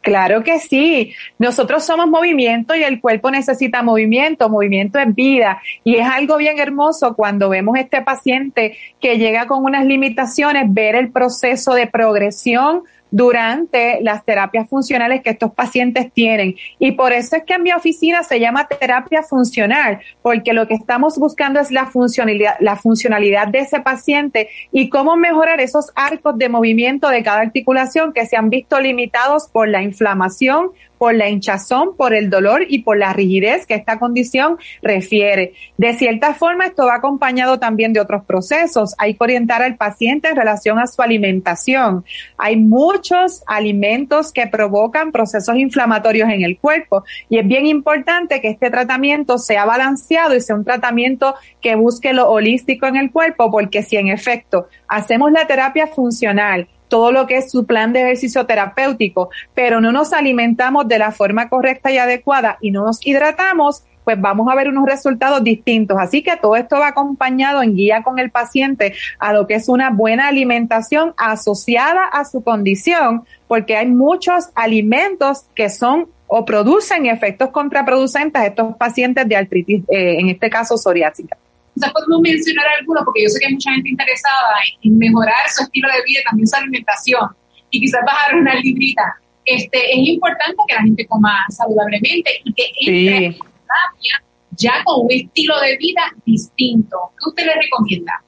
Claro 0.03 0.43
que 0.43 0.59
sí. 0.59 1.15
Nosotros 1.39 1.85
somos 1.85 2.07
movimiento 2.07 2.75
y 2.75 2.83
el 2.83 2.99
cuerpo 2.99 3.31
necesita 3.31 3.81
movimiento, 3.81 4.49
movimiento 4.49 4.99
es 4.99 5.15
vida. 5.15 5.61
Y 5.85 5.95
es 5.95 6.05
algo 6.05 6.35
bien 6.35 6.59
hermoso 6.59 7.15
cuando 7.15 7.47
vemos 7.47 7.77
este 7.77 8.01
paciente 8.01 8.77
que 8.99 9.17
llega 9.17 9.47
con 9.47 9.63
unas 9.63 9.85
limitaciones, 9.85 10.65
ver 10.67 10.95
el 10.95 11.09
proceso 11.09 11.73
de 11.73 11.87
progresión 11.87 12.83
durante 13.13 14.01
las 14.01 14.25
terapias 14.25 14.67
funcionales 14.67 15.21
que 15.21 15.29
estos 15.29 15.53
pacientes 15.53 16.11
tienen. 16.11 16.55
Y 16.79 16.93
por 16.93 17.13
eso 17.13 17.35
es 17.35 17.43
que 17.43 17.53
en 17.53 17.61
mi 17.61 17.71
oficina 17.71 18.23
se 18.23 18.39
llama 18.39 18.67
terapia 18.67 19.21
funcional, 19.21 19.99
porque 20.23 20.51
lo 20.51 20.67
que 20.67 20.73
estamos 20.73 21.19
buscando 21.19 21.59
es 21.59 21.69
la 21.69 21.85
funcionalidad, 21.85 22.55
la 22.59 22.75
funcionalidad 22.75 23.47
de 23.49 23.59
ese 23.59 23.81
paciente 23.81 24.49
y 24.71 24.89
cómo 24.89 25.15
mejorar 25.15 25.61
esos 25.61 25.91
arcos 25.93 26.39
de 26.39 26.49
movimiento 26.49 27.09
de 27.09 27.21
cada 27.21 27.41
articulación 27.41 28.13
que 28.13 28.25
se 28.25 28.35
han 28.35 28.49
visto 28.49 28.79
limitados 28.79 29.47
por 29.47 29.67
la 29.67 29.83
inflamación, 29.83 30.71
por 31.03 31.15
la 31.15 31.27
hinchazón, 31.27 31.97
por 31.97 32.13
el 32.13 32.29
dolor 32.29 32.63
y 32.65 32.79
por 32.79 32.97
la 32.97 33.11
rigidez 33.11 33.65
que 33.65 33.73
esta 33.73 33.99
condición 33.99 34.57
refiere. 34.81 35.51
De 35.77 35.91
cierta 35.95 36.33
forma, 36.33 36.67
esto 36.67 36.85
va 36.85 36.95
acompañado 36.95 37.59
también 37.59 37.91
de 37.91 37.99
otros 37.99 38.23
procesos. 38.23 38.95
Hay 38.97 39.15
que 39.15 39.21
orientar 39.21 39.61
al 39.61 39.75
paciente 39.75 40.29
en 40.29 40.37
relación 40.37 40.79
a 40.79 40.87
su 40.87 41.01
alimentación. 41.01 42.05
Hay 42.37 42.55
muchos 42.55 43.43
alimentos 43.47 44.31
que 44.31 44.47
provocan 44.47 45.11
procesos 45.11 45.57
inflamatorios 45.57 46.29
en 46.29 46.41
el 46.41 46.57
cuerpo 46.57 47.03
y 47.27 47.37
es 47.37 47.45
bien 47.45 47.65
importante 47.65 48.39
que 48.39 48.47
este 48.47 48.69
tratamiento 48.69 49.39
sea 49.39 49.65
balanceado 49.65 50.33
y 50.37 50.39
sea 50.39 50.55
un 50.55 50.63
tratamiento 50.63 51.35
que 51.59 51.75
busque 51.75 52.13
lo 52.13 52.29
holístico 52.29 52.85
en 52.85 52.95
el 52.95 53.11
cuerpo 53.11 53.51
porque 53.51 53.83
si 53.83 53.97
en 53.97 54.07
efecto 54.07 54.69
hacemos 54.87 55.33
la 55.33 55.47
terapia 55.47 55.85
funcional, 55.87 56.69
todo 56.93 57.11
lo 57.11 57.25
que 57.25 57.37
es 57.37 57.49
su 57.49 57.65
plan 57.65 57.91
de 57.91 58.01
ejercicio 58.01 58.45
terapéutico, 58.45 59.31
pero 59.55 59.81
no 59.81 59.91
nos 59.91 60.13
alimentamos 60.13 60.87
de 60.87 60.99
la 60.99 61.11
forma 61.11 61.49
correcta 61.49 61.91
y 61.91 61.97
adecuada 61.97 62.59
y 62.61 62.69
no 62.69 62.85
nos 62.85 63.03
hidratamos, 63.03 63.83
pues 64.03 64.21
vamos 64.21 64.47
a 64.47 64.53
ver 64.53 64.67
unos 64.67 64.85
resultados 64.85 65.43
distintos. 65.43 65.97
Así 65.99 66.21
que 66.21 66.37
todo 66.37 66.55
esto 66.55 66.77
va 66.77 66.89
acompañado 66.89 67.63
en 67.63 67.75
guía 67.75 68.03
con 68.03 68.19
el 68.19 68.29
paciente 68.29 68.93
a 69.17 69.33
lo 69.33 69.47
que 69.47 69.55
es 69.55 69.69
una 69.69 69.89
buena 69.89 70.27
alimentación 70.27 71.15
asociada 71.17 72.05
a 72.11 72.25
su 72.25 72.43
condición, 72.43 73.23
porque 73.47 73.75
hay 73.75 73.87
muchos 73.87 74.49
alimentos 74.53 75.45
que 75.55 75.71
son 75.71 76.09
o 76.27 76.45
producen 76.45 77.07
efectos 77.07 77.49
contraproducentes 77.49 78.39
a 78.39 78.45
estos 78.45 78.77
pacientes 78.77 79.27
de 79.27 79.35
artritis, 79.35 79.83
eh, 79.89 80.19
en 80.19 80.29
este 80.29 80.47
caso 80.51 80.77
psoriásica. 80.77 81.37
Quizás 81.73 81.91
podemos 81.91 82.21
mencionar 82.21 82.65
algunos 82.79 83.03
porque 83.03 83.23
yo 83.23 83.29
sé 83.29 83.39
que 83.39 83.47
hay 83.47 83.53
mucha 83.53 83.71
gente 83.71 83.89
interesada 83.89 84.55
en, 84.81 84.97
mejorar 84.97 85.49
su 85.49 85.63
estilo 85.63 85.87
de 85.89 86.03
vida, 86.05 86.21
también 86.25 86.47
su 86.47 86.55
alimentación 86.55 87.29
y 87.69 87.79
quizás 87.79 88.01
bajar 88.05 88.35
una 88.35 88.55
librita. 88.55 89.15
Este, 89.45 89.91
es 89.91 90.07
importante 90.07 90.55
que 90.67 90.75
la 90.75 90.81
gente 90.81 91.05
coma 91.07 91.45
saludablemente 91.49 92.41
y 92.43 92.53
que 92.53 92.63
entre 92.79 93.25
en 93.25 93.33
terapia 93.33 94.23
ya 94.51 94.83
con 94.83 95.05
un 95.05 95.11
estilo 95.11 95.59
de 95.59 95.77
vida 95.77 96.03
distinto. 96.25 97.11
¿Qué 97.17 97.29
usted 97.29 97.45
le 97.45 97.53
recomienda? 97.55 98.23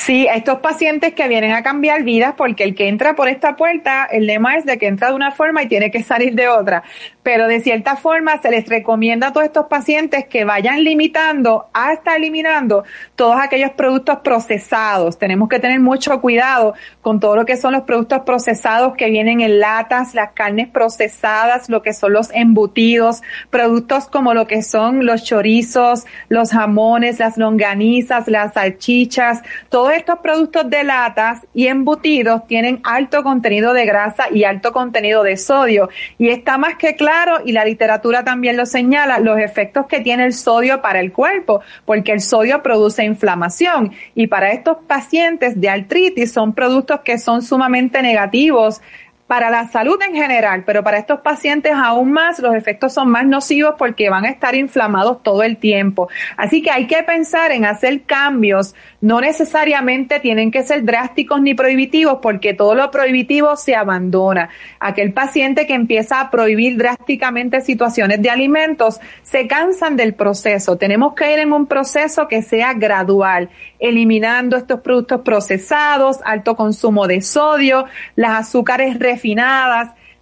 Sí, 0.00 0.28
estos 0.32 0.60
pacientes 0.60 1.12
que 1.14 1.26
vienen 1.26 1.50
a 1.50 1.64
cambiar 1.64 2.04
vidas, 2.04 2.34
porque 2.36 2.62
el 2.62 2.76
que 2.76 2.86
entra 2.86 3.16
por 3.16 3.28
esta 3.28 3.56
puerta, 3.56 4.04
el 4.04 4.26
lema 4.26 4.54
es 4.54 4.64
de 4.64 4.78
que 4.78 4.86
entra 4.86 5.08
de 5.08 5.14
una 5.14 5.32
forma 5.32 5.64
y 5.64 5.66
tiene 5.66 5.90
que 5.90 6.04
salir 6.04 6.36
de 6.36 6.48
otra. 6.48 6.84
Pero 7.24 7.48
de 7.48 7.60
cierta 7.60 7.96
forma 7.96 8.40
se 8.40 8.48
les 8.48 8.68
recomienda 8.68 9.26
a 9.26 9.32
todos 9.32 9.46
estos 9.46 9.66
pacientes 9.66 10.26
que 10.26 10.44
vayan 10.44 10.84
limitando 10.84 11.66
hasta 11.72 12.14
eliminando 12.14 12.84
todos 13.16 13.38
aquellos 13.40 13.72
productos 13.72 14.18
procesados. 14.20 15.18
Tenemos 15.18 15.48
que 15.48 15.58
tener 15.58 15.80
mucho 15.80 16.20
cuidado 16.20 16.74
con 17.02 17.18
todo 17.18 17.34
lo 17.34 17.44
que 17.44 17.56
son 17.56 17.72
los 17.72 17.82
productos 17.82 18.20
procesados 18.20 18.94
que 18.96 19.10
vienen 19.10 19.40
en 19.40 19.58
latas, 19.58 20.14
las 20.14 20.30
carnes 20.30 20.68
procesadas, 20.68 21.68
lo 21.68 21.82
que 21.82 21.92
son 21.92 22.12
los 22.12 22.30
embutidos, 22.32 23.20
productos 23.50 24.06
como 24.06 24.32
lo 24.32 24.46
que 24.46 24.62
son 24.62 25.04
los 25.04 25.24
chorizos, 25.24 26.06
los 26.28 26.52
jamones, 26.52 27.18
las 27.18 27.36
longanizas, 27.36 28.28
las 28.28 28.54
salchichas, 28.54 29.42
todo 29.68 29.87
todos 29.88 30.00
estos 30.00 30.18
productos 30.18 30.68
de 30.68 30.84
latas 30.84 31.46
y 31.54 31.66
embutidos 31.66 32.46
tienen 32.46 32.82
alto 32.84 33.22
contenido 33.22 33.72
de 33.72 33.86
grasa 33.86 34.24
y 34.30 34.44
alto 34.44 34.70
contenido 34.70 35.22
de 35.22 35.38
sodio. 35.38 35.88
Y 36.18 36.28
está 36.28 36.58
más 36.58 36.74
que 36.74 36.94
claro, 36.94 37.38
y 37.42 37.52
la 37.52 37.64
literatura 37.64 38.22
también 38.22 38.58
lo 38.58 38.66
señala, 38.66 39.18
los 39.18 39.38
efectos 39.38 39.86
que 39.86 40.00
tiene 40.00 40.26
el 40.26 40.34
sodio 40.34 40.82
para 40.82 41.00
el 41.00 41.10
cuerpo, 41.10 41.62
porque 41.86 42.12
el 42.12 42.20
sodio 42.20 42.62
produce 42.62 43.02
inflamación. 43.02 43.92
Y 44.14 44.26
para 44.26 44.52
estos 44.52 44.76
pacientes 44.86 45.58
de 45.58 45.70
artritis 45.70 46.32
son 46.32 46.52
productos 46.52 47.00
que 47.00 47.16
son 47.16 47.40
sumamente 47.40 48.02
negativos 48.02 48.82
para 49.28 49.50
la 49.50 49.68
salud 49.68 50.00
en 50.02 50.14
general, 50.14 50.64
pero 50.64 50.82
para 50.82 50.98
estos 50.98 51.20
pacientes 51.20 51.72
aún 51.74 52.10
más 52.12 52.38
los 52.38 52.54
efectos 52.54 52.94
son 52.94 53.10
más 53.10 53.26
nocivos 53.26 53.74
porque 53.78 54.08
van 54.08 54.24
a 54.24 54.30
estar 54.30 54.54
inflamados 54.54 55.22
todo 55.22 55.42
el 55.42 55.58
tiempo. 55.58 56.08
Así 56.38 56.62
que 56.62 56.70
hay 56.70 56.86
que 56.86 57.02
pensar 57.02 57.52
en 57.52 57.66
hacer 57.66 58.04
cambios. 58.04 58.74
No 59.02 59.20
necesariamente 59.20 60.18
tienen 60.18 60.50
que 60.50 60.62
ser 60.62 60.82
drásticos 60.82 61.42
ni 61.42 61.52
prohibitivos 61.52 62.20
porque 62.22 62.54
todo 62.54 62.74
lo 62.74 62.90
prohibitivo 62.90 63.54
se 63.56 63.76
abandona. 63.76 64.48
Aquel 64.80 65.12
paciente 65.12 65.66
que 65.66 65.74
empieza 65.74 66.20
a 66.20 66.30
prohibir 66.30 66.78
drásticamente 66.78 67.60
situaciones 67.60 68.22
de 68.22 68.30
alimentos 68.30 68.98
se 69.22 69.46
cansan 69.46 69.96
del 69.96 70.14
proceso. 70.14 70.78
Tenemos 70.78 71.12
que 71.12 71.30
ir 71.34 71.38
en 71.40 71.52
un 71.52 71.66
proceso 71.66 72.28
que 72.28 72.40
sea 72.40 72.72
gradual, 72.72 73.50
eliminando 73.78 74.56
estos 74.56 74.80
productos 74.80 75.20
procesados, 75.20 76.20
alto 76.24 76.56
consumo 76.56 77.06
de 77.06 77.20
sodio, 77.20 77.84
las 78.16 78.48
azúcares 78.48 78.98
refinadas, 78.98 79.17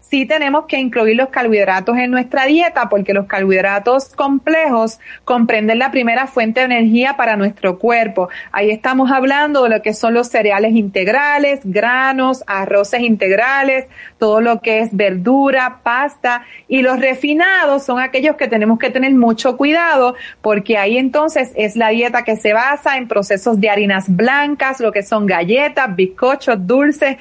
sí 0.08 0.24
tenemos 0.26 0.66
que 0.66 0.78
incluir 0.78 1.16
los 1.16 1.30
carbohidratos 1.30 1.96
en 1.96 2.10
nuestra 2.10 2.46
dieta 2.46 2.88
porque 2.88 3.12
los 3.12 3.26
carbohidratos 3.26 4.14
complejos 4.14 5.00
comprenden 5.24 5.78
la 5.78 5.90
primera 5.90 6.26
fuente 6.26 6.60
de 6.60 6.66
energía 6.66 7.16
para 7.16 7.36
nuestro 7.36 7.78
cuerpo. 7.78 8.28
Ahí 8.52 8.70
estamos 8.70 9.10
hablando 9.10 9.64
de 9.64 9.70
lo 9.70 9.82
que 9.82 9.94
son 9.94 10.14
los 10.14 10.28
cereales 10.28 10.74
integrales, 10.74 11.60
granos, 11.64 12.44
arroces 12.46 13.00
integrales, 13.00 13.86
todo 14.18 14.40
lo 14.40 14.60
que 14.60 14.80
es 14.80 14.94
verdura, 14.94 15.80
pasta 15.82 16.42
y 16.68 16.82
los 16.82 17.00
refinados 17.00 17.84
son 17.84 17.98
aquellos 17.98 18.36
que 18.36 18.48
tenemos 18.48 18.78
que 18.78 18.90
tener 18.90 19.12
mucho 19.14 19.56
cuidado 19.56 20.14
porque 20.40 20.78
ahí 20.78 20.98
entonces 20.98 21.52
es 21.56 21.76
la 21.76 21.88
dieta 21.88 22.22
que 22.22 22.36
se 22.36 22.52
basa 22.52 22.96
en 22.96 23.08
procesos 23.08 23.60
de 23.60 23.70
harinas 23.70 24.04
blancas, 24.08 24.80
lo 24.80 24.92
que 24.92 25.02
son 25.02 25.26
galletas, 25.26 25.94
bizcochos, 25.94 26.66
dulces, 26.66 27.16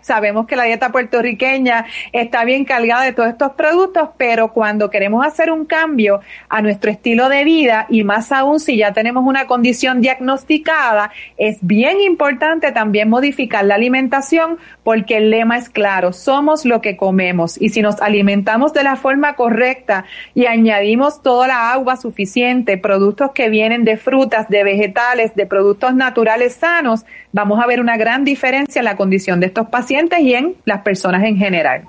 Sabemos 0.00 0.46
que 0.46 0.56
la 0.56 0.64
dieta 0.64 0.90
puertorriqueña 0.90 1.86
está 2.12 2.44
bien 2.44 2.64
cargada 2.64 3.04
de 3.04 3.12
todos 3.12 3.30
estos 3.30 3.52
productos, 3.52 4.10
pero 4.16 4.52
cuando 4.52 4.90
queremos 4.90 5.24
hacer 5.26 5.50
un 5.50 5.64
cambio 5.64 6.20
a 6.48 6.62
nuestro 6.62 6.90
estilo 6.90 7.28
de 7.28 7.44
vida 7.44 7.86
y 7.88 8.04
más 8.04 8.32
aún 8.32 8.60
si 8.60 8.76
ya 8.76 8.92
tenemos 8.92 9.24
una 9.24 9.46
condición 9.46 10.00
diagnosticada, 10.00 11.12
es 11.36 11.58
bien 11.60 12.00
importante 12.00 12.72
también 12.72 13.08
modificar 13.08 13.64
la 13.64 13.76
alimentación 13.76 14.58
porque 14.82 15.18
el 15.18 15.30
lema 15.30 15.58
es 15.58 15.70
claro, 15.70 16.12
somos 16.12 16.64
lo 16.64 16.80
que 16.80 16.96
comemos. 16.96 17.60
Y 17.60 17.70
si 17.70 17.82
nos 17.82 18.00
alimentamos 18.00 18.72
de 18.72 18.82
la 18.82 18.96
forma 18.96 19.34
correcta 19.34 20.04
y 20.34 20.46
añadimos 20.46 21.22
toda 21.22 21.48
la 21.48 21.72
agua 21.72 21.96
suficiente, 21.96 22.76
productos 22.78 23.32
que 23.32 23.48
vienen 23.48 23.84
de 23.84 23.96
frutas, 23.96 24.48
de 24.48 24.64
vegetales, 24.64 25.34
de 25.34 25.46
productos 25.46 25.94
naturales 25.94 26.54
sanos, 26.54 27.04
vamos 27.32 27.62
a 27.62 27.66
ver 27.66 27.80
una 27.80 27.96
gran 27.96 28.24
diferencia 28.24 28.80
en 28.80 28.84
la 28.84 28.96
condición 28.96 29.40
de 29.40 29.46
estos 29.46 29.68
pacientes 29.68 30.20
y 30.20 30.34
en 30.34 30.56
las 30.64 30.82
personas 30.82 31.24
en 31.24 31.36
general. 31.36 31.84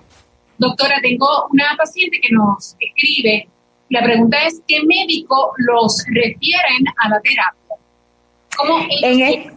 Doctora, 0.57 1.00
tengo 1.01 1.27
una 1.51 1.75
paciente 1.77 2.19
que 2.21 2.33
nos 2.33 2.75
escribe. 2.79 3.47
La 3.89 4.01
pregunta 4.01 4.38
es, 4.45 4.62
¿qué 4.67 4.81
médico 4.85 5.53
los 5.57 6.03
refieren 6.07 6.85
a 6.97 7.09
la 7.09 7.19
terapia? 7.21 7.75
¿Cómo 8.55 8.85
en, 9.01 9.53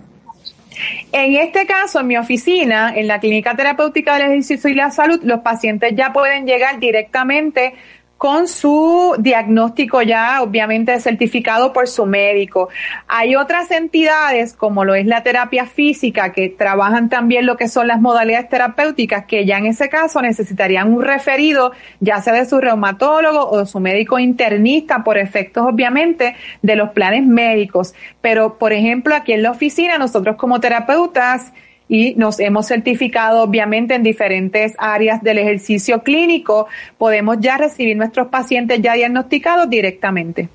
en 1.13 1.37
este 1.37 1.67
caso, 1.67 2.01
en 2.01 2.07
mi 2.07 2.17
oficina, 2.17 2.93
en 2.95 3.07
la 3.07 3.21
Clínica 3.21 3.55
Terapéutica 3.55 4.15
del 4.15 4.33
Ejercicio 4.33 4.69
y 4.69 4.75
la 4.75 4.91
Salud, 4.91 5.21
los 5.23 5.41
pacientes 5.41 5.95
ya 5.95 6.13
pueden 6.13 6.47
llegar 6.47 6.81
directamente 6.81 7.75
con 8.19 8.49
su 8.49 9.15
diagnóstico 9.19 10.01
ya 10.01 10.43
obviamente 10.43 10.99
certificado 11.01 11.73
por 11.73 11.87
su 11.87 12.07
médico. 12.07 12.69
Hay 13.09 13.37
otras 13.37 13.71
entidades 13.71 14.55
como 14.55 14.85
lo 14.85 14.95
es 14.95 15.07
la 15.07 15.23
terapia 15.23 15.67
física 15.67 16.33
que 16.33 16.49
trabajan 16.49 17.09
también 17.11 17.45
lo 17.45 17.57
que 17.57 17.69
son 17.69 17.89
las 17.89 18.01
modalidades 18.01 18.49
terapéuticas 18.49 19.27
que 19.27 19.45
ya 19.45 19.59
en 19.59 19.67
ese 19.67 19.89
caso 19.89 20.23
necesitarían 20.23 20.93
un 20.93 21.03
referido 21.03 21.73
ya 22.01 22.21
sea 22.23 22.33
de 22.33 22.47
su 22.47 22.59
reumatólogo 22.59 23.51
o 23.51 23.59
de 23.59 23.67
su 23.67 23.81
médico 23.81 24.19
internista 24.19 25.05
por 25.05 25.19
efectos 25.19 25.67
obviamente 25.67 26.37
de 26.63 26.77
los 26.77 26.91
planes 26.91 27.27
médicos. 27.27 27.95
Pero 28.23 28.57
por 28.57 28.73
ejemplo 28.73 29.15
aquí 29.15 29.33
en 29.33 29.43
la 29.43 29.51
oficina 29.51 29.99
nosotros 29.99 30.37
como 30.37 30.59
terapeutas 30.61 31.53
y 31.89 32.15
nos 32.17 32.41
hemos 32.41 32.67
certificado 32.67 33.43
obviamente 33.43 33.95
en 33.95 34.03
diferentes 34.03 34.75
áreas 34.79 35.23
del 35.23 35.39
ejercicio 35.39 36.03
clínico, 36.03 36.67
podemos 36.99 37.37
ya 37.41 37.57
recibir 37.59 37.97
nuestros 37.97 38.29
pacientes 38.29 38.81
ya 38.83 38.95
diagnosticados 38.95 39.69
directamente. 39.71 40.49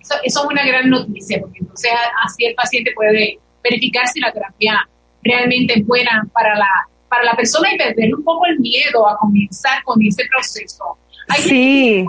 Eso, 0.00 0.14
es 0.22 0.36
una 0.36 0.64
gran 0.64 0.88
noticia, 0.88 1.40
porque 1.40 1.58
entonces 1.58 1.90
así 2.24 2.46
el 2.46 2.54
paciente 2.54 2.92
puede 2.94 3.38
verificar 3.62 4.06
si 4.08 4.20
la 4.20 4.32
terapia 4.32 4.88
realmente 5.22 5.78
es 5.78 5.86
buena 5.86 6.26
para 6.32 6.54
la, 6.56 6.68
para 7.08 7.24
la 7.24 7.34
persona 7.34 7.74
y 7.74 7.76
perder 7.76 8.14
un 8.14 8.24
poco 8.24 8.46
el 8.46 8.58
miedo 8.60 9.06
a 9.08 9.16
comenzar 9.18 9.82
con 9.84 10.00
ese 10.02 10.24
proceso. 10.30 10.96
sí. 11.36 12.06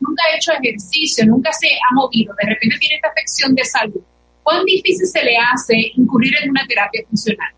nunca 0.00 0.22
ha 0.24 0.36
hecho 0.36 0.52
ejercicio, 0.52 1.26
nunca 1.26 1.52
se 1.52 1.66
ha 1.68 1.94
movido, 1.94 2.34
de 2.40 2.48
repente 2.48 2.76
tiene 2.78 2.96
esta 2.96 3.08
afección 3.08 3.54
de 3.54 3.64
salud. 3.64 4.00
¿Cuán 4.42 4.64
difícil 4.64 5.06
se 5.06 5.24
le 5.24 5.36
hace 5.38 5.74
incurrir 5.96 6.34
en 6.42 6.50
una 6.50 6.66
terapia 6.66 7.02
funcional? 7.08 7.48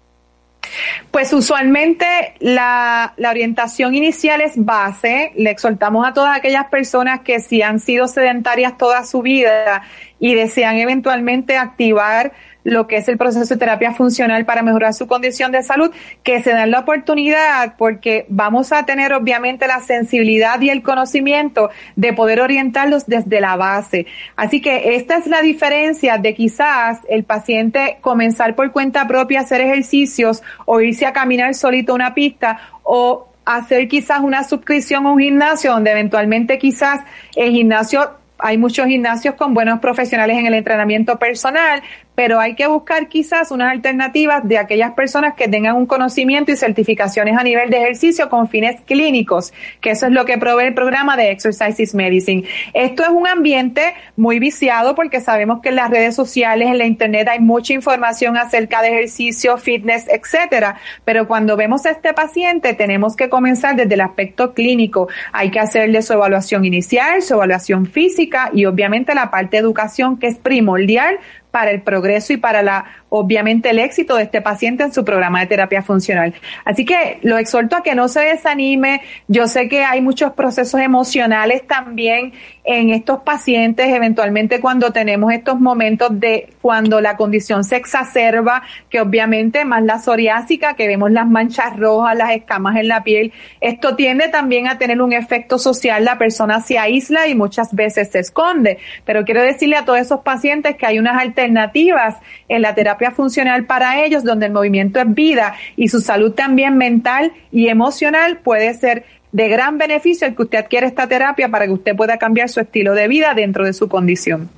Pues 1.11 1.33
usualmente 1.33 2.07
la, 2.41 3.15
la, 3.17 3.31
orientación 3.31 3.95
inicial 3.95 4.41
es 4.41 4.53
base. 4.57 5.33
Le 5.37 5.51
exhortamos 5.51 6.07
a 6.07 6.13
todas 6.13 6.37
aquellas 6.37 6.67
personas 6.67 7.21
que 7.21 7.41
si 7.41 7.63
han 7.63 7.81
sido 7.81 8.09
sedentarias 8.09 8.77
toda 8.77 9.05
su 9.05 9.23
vida 9.23 9.83
y 10.19 10.35
desean 10.35 10.77
eventualmente 10.77 11.57
activar 11.57 12.33
lo 12.67 12.89
que 12.89 12.97
es 12.97 13.07
el 13.09 13.17
proceso 13.17 13.55
de 13.55 13.59
terapia 13.59 13.93
funcional 13.93 14.45
para 14.45 14.61
mejorar 14.63 14.93
su 14.93 15.07
condición 15.07 15.53
de 15.53 15.63
salud, 15.63 15.93
que 16.25 16.43
se 16.43 16.53
den 16.53 16.73
la 16.73 16.81
oportunidad 16.81 17.77
porque 17.79 18.27
vamos 18.29 18.73
a 18.73 18.85
tener 18.85 19.13
obviamente 19.13 19.69
la 19.69 19.81
sensibilidad 19.81 20.61
y 20.61 20.71
el 20.71 20.83
conocimiento 20.83 21.71
de 21.95 22.13
poder 22.13 22.41
orientarlos 22.41 23.07
desde 23.07 23.41
la 23.41 23.55
base. 23.55 24.07
Así 24.35 24.61
que 24.61 24.97
esta 24.97 25.17
es 25.17 25.29
la 25.29 25.43
diferencia 25.43 26.19
de 26.19 26.35
quizás 26.35 26.99
el 27.09 27.23
paciente 27.23 27.99
comenzar 28.01 28.57
por 28.57 28.73
cuenta 28.73 29.07
propia 29.07 29.39
a 29.39 29.43
hacer 29.43 29.61
ejercicios 29.61 30.43
o 30.65 30.81
irse 30.81 31.07
a 31.07 31.13
caminar 31.13 31.55
solito 31.55 31.95
una 31.95 32.15
pista 32.15 32.59
o 32.83 33.29
hacer 33.45 33.87
quizás 33.87 34.19
una 34.23 34.43
suscripción 34.43 35.07
a 35.07 35.13
un 35.13 35.21
gimnasio 35.21 35.71
donde 35.71 35.93
eventualmente 35.93 36.59
quizás 36.59 36.99
el 37.37 37.53
gimnasio 37.53 38.11
hay 38.39 38.59
muchos 38.59 38.87
gimnasios 38.87 39.35
con 39.35 39.55
buenos 39.55 39.81
profesionales 39.81 40.37
en 40.37 40.47
el 40.47 40.55
entrenamiento 40.55 41.19
personal, 41.19 41.83
pero 42.17 42.41
hay 42.41 42.55
que 42.55 42.67
buscar 42.67 43.09
quizás 43.09 43.53
unas 43.53 43.71
alternativas 43.71 44.43
de 44.49 44.59
aquellas 44.59 44.93
personas 44.95 45.35
que 45.35 45.47
tengan 45.47 45.77
un 45.77 45.87
conocimiento 45.87 46.51
y 46.51 46.57
certificaciones 46.57 47.39
a 47.39 47.45
nivel 47.45 47.71
de 47.71 47.77
ejercicio 47.77 48.29
con 48.29 48.49
fines 48.49 48.81
clínicos, 48.81 49.53
que 49.81 49.91
eso 49.91 50.07
es 50.07 50.13
lo 50.13 50.25
que 50.25 50.39
provee 50.39 50.65
el 50.65 50.75
programa 50.75 51.17
de 51.17 51.31
Exercises 51.31 51.95
Medicine. 51.95 52.45
Esto 52.73 53.03
es 53.05 53.11
un 53.11 53.29
ambiente 53.29 53.95
muy 54.17 54.39
viciado 54.39 54.95
porque 54.95 55.21
sabemos 55.21 55.61
que 55.61 55.69
en 55.69 55.77
las 55.77 55.91
redes 55.91 56.17
sociales, 56.17 56.69
en 56.69 56.79
la 56.79 56.87
internet 56.87 57.29
hay 57.29 57.39
mucha 57.41 57.75
información 57.75 58.39
acerca 58.39 58.81
de 58.81 58.89
ejercicio, 58.89 59.59
fitness, 59.59 60.09
etcétera, 60.09 60.77
pero 61.05 61.29
cuando 61.29 61.55
vemos 61.57 61.85
a 61.85 61.91
este 61.91 62.15
paciente 62.15 62.73
tenemos 62.73 63.15
que 63.15 63.29
comenzar 63.29 63.77
desde 63.77 63.93
el 63.93 64.01
aspecto 64.01 64.55
clínico. 64.55 65.09
Hay 65.33 65.51
que 65.51 65.61
hacerle 65.61 66.01
su 66.01 66.15
evaluación 66.15 66.65
inicial, 66.65 67.21
su 67.21 67.35
evaluación 67.35 67.85
física 67.85 68.51
y 68.55 68.65
obviamente 68.65 69.15
la 69.15 69.31
parte 69.31 69.59
de 69.59 69.63
educación 69.63 70.19
que 70.19 70.29
es 70.29 70.39
primordial 70.39 71.19
para 71.57 71.71
el 71.71 71.81
progreso 71.81 72.35
y 72.35 72.37
para 72.37 72.61
la 72.61 72.85
obviamente 73.09 73.71
el 73.71 73.79
éxito 73.79 74.17
de 74.17 74.25
este 74.25 74.43
paciente 74.43 74.83
en 74.83 74.93
su 74.93 75.05
programa 75.05 75.41
de 75.41 75.47
terapia 75.47 75.83
funcional. 75.83 76.35
Así 76.65 76.85
que 76.85 77.19
lo 77.23 77.39
exhorto 77.39 77.77
a 77.77 77.83
que 77.83 77.95
no 77.95 78.09
se 78.09 78.21
desanime. 78.21 79.03
Yo 79.29 79.47
sé 79.47 79.69
que 79.69 79.85
hay 79.85 80.01
muchos 80.01 80.33
procesos 80.33 80.81
emocionales 80.81 81.67
también 81.67 82.33
en 82.65 82.91
estos 82.91 83.21
pacientes, 83.21 83.87
eventualmente 83.89 84.61
cuando 84.61 84.93
tenemos 84.93 85.33
estos 85.33 85.61
momentos 85.61 86.19
de 86.19 86.51
cuando 86.61 87.01
la 87.01 87.17
condición 87.17 87.63
se 87.63 87.77
exacerba, 87.77 88.63
que 88.91 89.01
obviamente 89.01 89.65
más 89.65 89.85
la 89.85 90.01
psoriásica, 90.01 90.75
que 90.75 90.89
vemos 90.89 91.13
las 91.13 91.29
manchas 91.29 91.77
rojas, 91.77 92.17
las 92.17 92.33
escamas 92.33 92.77
en 92.77 92.89
la 92.89 93.05
piel, 93.05 93.33
esto 93.61 93.95
tiende 93.95 94.29
también 94.29 94.67
a 94.67 94.79
tener 94.79 95.01
un 95.01 95.13
efecto 95.13 95.59
social, 95.59 96.05
la 96.05 96.19
persona 96.19 96.61
se 96.61 96.77
aísla 96.77 97.29
y 97.29 97.37
muchas 97.37 97.73
veces 97.73 98.11
se 98.11 98.19
esconde. 98.19 98.79
Pero 99.05 99.25
quiero 99.25 99.43
decirle 99.43 99.77
a 99.77 99.85
todos 99.85 100.01
esos 100.01 100.21
pacientes 100.21 100.77
que 100.77 100.87
hay 100.87 100.99
unas 100.99 101.23
alternativas 101.23 102.17
en 102.49 102.63
la 102.63 102.75
terapia 102.75 103.06
funcional 103.11 103.65
para 103.67 104.05
ellos, 104.05 104.25
donde 104.25 104.47
el 104.47 104.53
movimiento 104.53 105.01
es 105.01 105.15
vida 105.15 105.55
y 105.77 105.89
su 105.89 106.01
salud 106.01 106.33
también 106.33 106.77
mental 106.77 107.33
y 107.51 107.69
emocional 107.69 108.39
puede 108.39 108.73
ser 108.75 109.05
de 109.33 109.49
gran 109.49 109.79
beneficio 109.79 110.27
el 110.27 110.35
que 110.35 110.43
usted 110.43 110.59
adquiere 110.59 110.87
esta 110.87 111.07
terapia 111.07 111.49
para 111.49 111.67
que 111.67 111.73
usted 111.73 111.95
pueda 111.97 112.17
cambiar 112.19 112.49
su 112.49 112.61
estilo 112.61 112.95
de 112.95 113.09
vida 113.09 113.35
dentro 113.35 113.65
de 113.65 113.73
su 113.73 113.89
condición. 113.89 114.49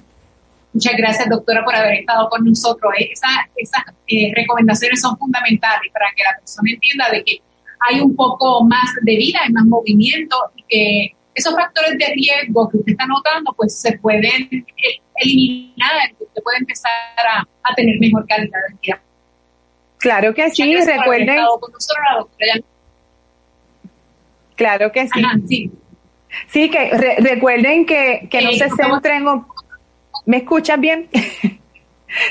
Muchas 0.73 0.95
gracias, 0.97 1.29
doctora, 1.29 1.65
por 1.65 1.75
haber 1.75 1.95
estado 1.95 2.29
con 2.29 2.45
nosotros. 2.45 2.93
Esas, 2.99 3.31
esas 3.57 3.83
eh, 4.07 4.31
recomendaciones 4.35 5.01
son 5.01 5.17
fundamentales 5.17 5.91
para 5.93 6.07
que 6.15 6.23
la 6.23 6.39
persona 6.39 6.71
entienda 6.71 7.07
de 7.11 7.25
que 7.25 7.39
hay 7.89 8.01
un 8.01 8.15
poco 8.15 8.65
más 8.65 8.95
de 9.03 9.17
vida, 9.17 9.41
hay 9.45 9.53
más 9.53 9.65
movimiento 9.65 10.37
y 10.57 10.63
que 10.69 11.17
esos 11.39 11.55
factores 11.55 11.97
de 11.99 12.07
riesgo 12.07 12.69
que 12.69 12.79
usted 12.79 12.93
está 12.93 13.07
notando, 13.07 13.53
pues 13.57 13.81
se 13.81 13.97
pueden 13.99 14.67
eliminar, 15.17 16.13
usted 16.19 16.43
puede 16.43 16.59
empezar 16.59 16.93
a, 17.63 17.75
tener 17.75 17.99
mejor 18.01 18.27
calidad 18.27 18.59
de 18.69 18.77
vida. 18.83 19.03
Claro 19.99 20.35
que 20.35 20.51
sí, 20.51 20.77
recuerden. 20.77 21.39
Claro 24.57 24.93
que 24.93 25.09
sí. 25.47 25.71
sí. 26.49 26.71
que 26.71 27.17
recuerden 27.19 27.87
que, 27.87 28.29
que 28.31 28.43
no 28.43 28.53
se 28.53 28.71
centren. 28.71 29.25
¿Me 30.27 30.39
escuchan 30.39 30.81
bien? 30.81 31.09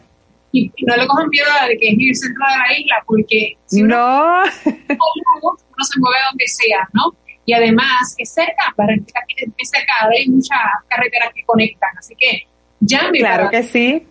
Y 0.51 0.69
no 0.85 0.97
le 0.97 1.07
cojan 1.07 1.29
miedo 1.29 1.47
de 1.69 1.79
que 1.79 1.91
es 1.91 1.97
el 1.97 2.17
centro 2.17 2.45
de 2.45 2.59
la 2.59 2.77
isla, 2.77 2.97
porque 3.07 3.57
si 3.67 3.85
uno, 3.85 3.97
no. 3.97 4.43
uno 4.43 5.85
se 5.85 6.01
mueve 6.01 6.19
donde 6.29 6.49
sea, 6.49 6.89
¿no? 6.93 7.15
Y 7.45 7.53
además 7.53 8.17
es 8.19 8.35
cerca, 8.35 8.75
Barranquilla 8.77 9.21
es 9.57 9.71
cerca, 9.71 9.93
hay 10.11 10.29
muchas 10.29 10.59
carreteras 10.89 11.31
que 11.33 11.45
conectan, 11.45 11.91
así 11.97 12.17
que 12.19 12.49
llame. 12.81 13.21
Claro 13.21 13.49
que 13.49 13.63
sí. 13.63 14.05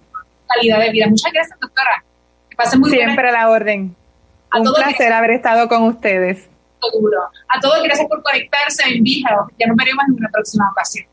Calidad 0.48 0.80
de 0.80 0.92
vida. 0.92 1.08
Muchas 1.10 1.34
gracias, 1.34 1.60
doctora. 1.60 2.06
Que 2.50 2.56
pase 2.56 2.78
muy 2.78 2.90
Siempre 2.90 3.28
a 3.28 3.32
la 3.34 3.50
orden. 3.50 3.94
Un 4.58 4.74
placer 4.74 5.12
haber 5.12 5.32
estado 5.32 5.68
con 5.68 5.84
ustedes. 5.84 6.48
A 7.50 7.60
todos, 7.60 7.84
gracias 7.84 8.08
por 8.08 8.22
conectarse 8.24 8.84
en. 8.88 9.04
Ya 9.58 9.68
nos 9.68 9.78
veremos 9.78 10.06
en 10.08 10.14
una 10.16 10.30
próxima 10.32 10.70
ocasión. 10.72 11.06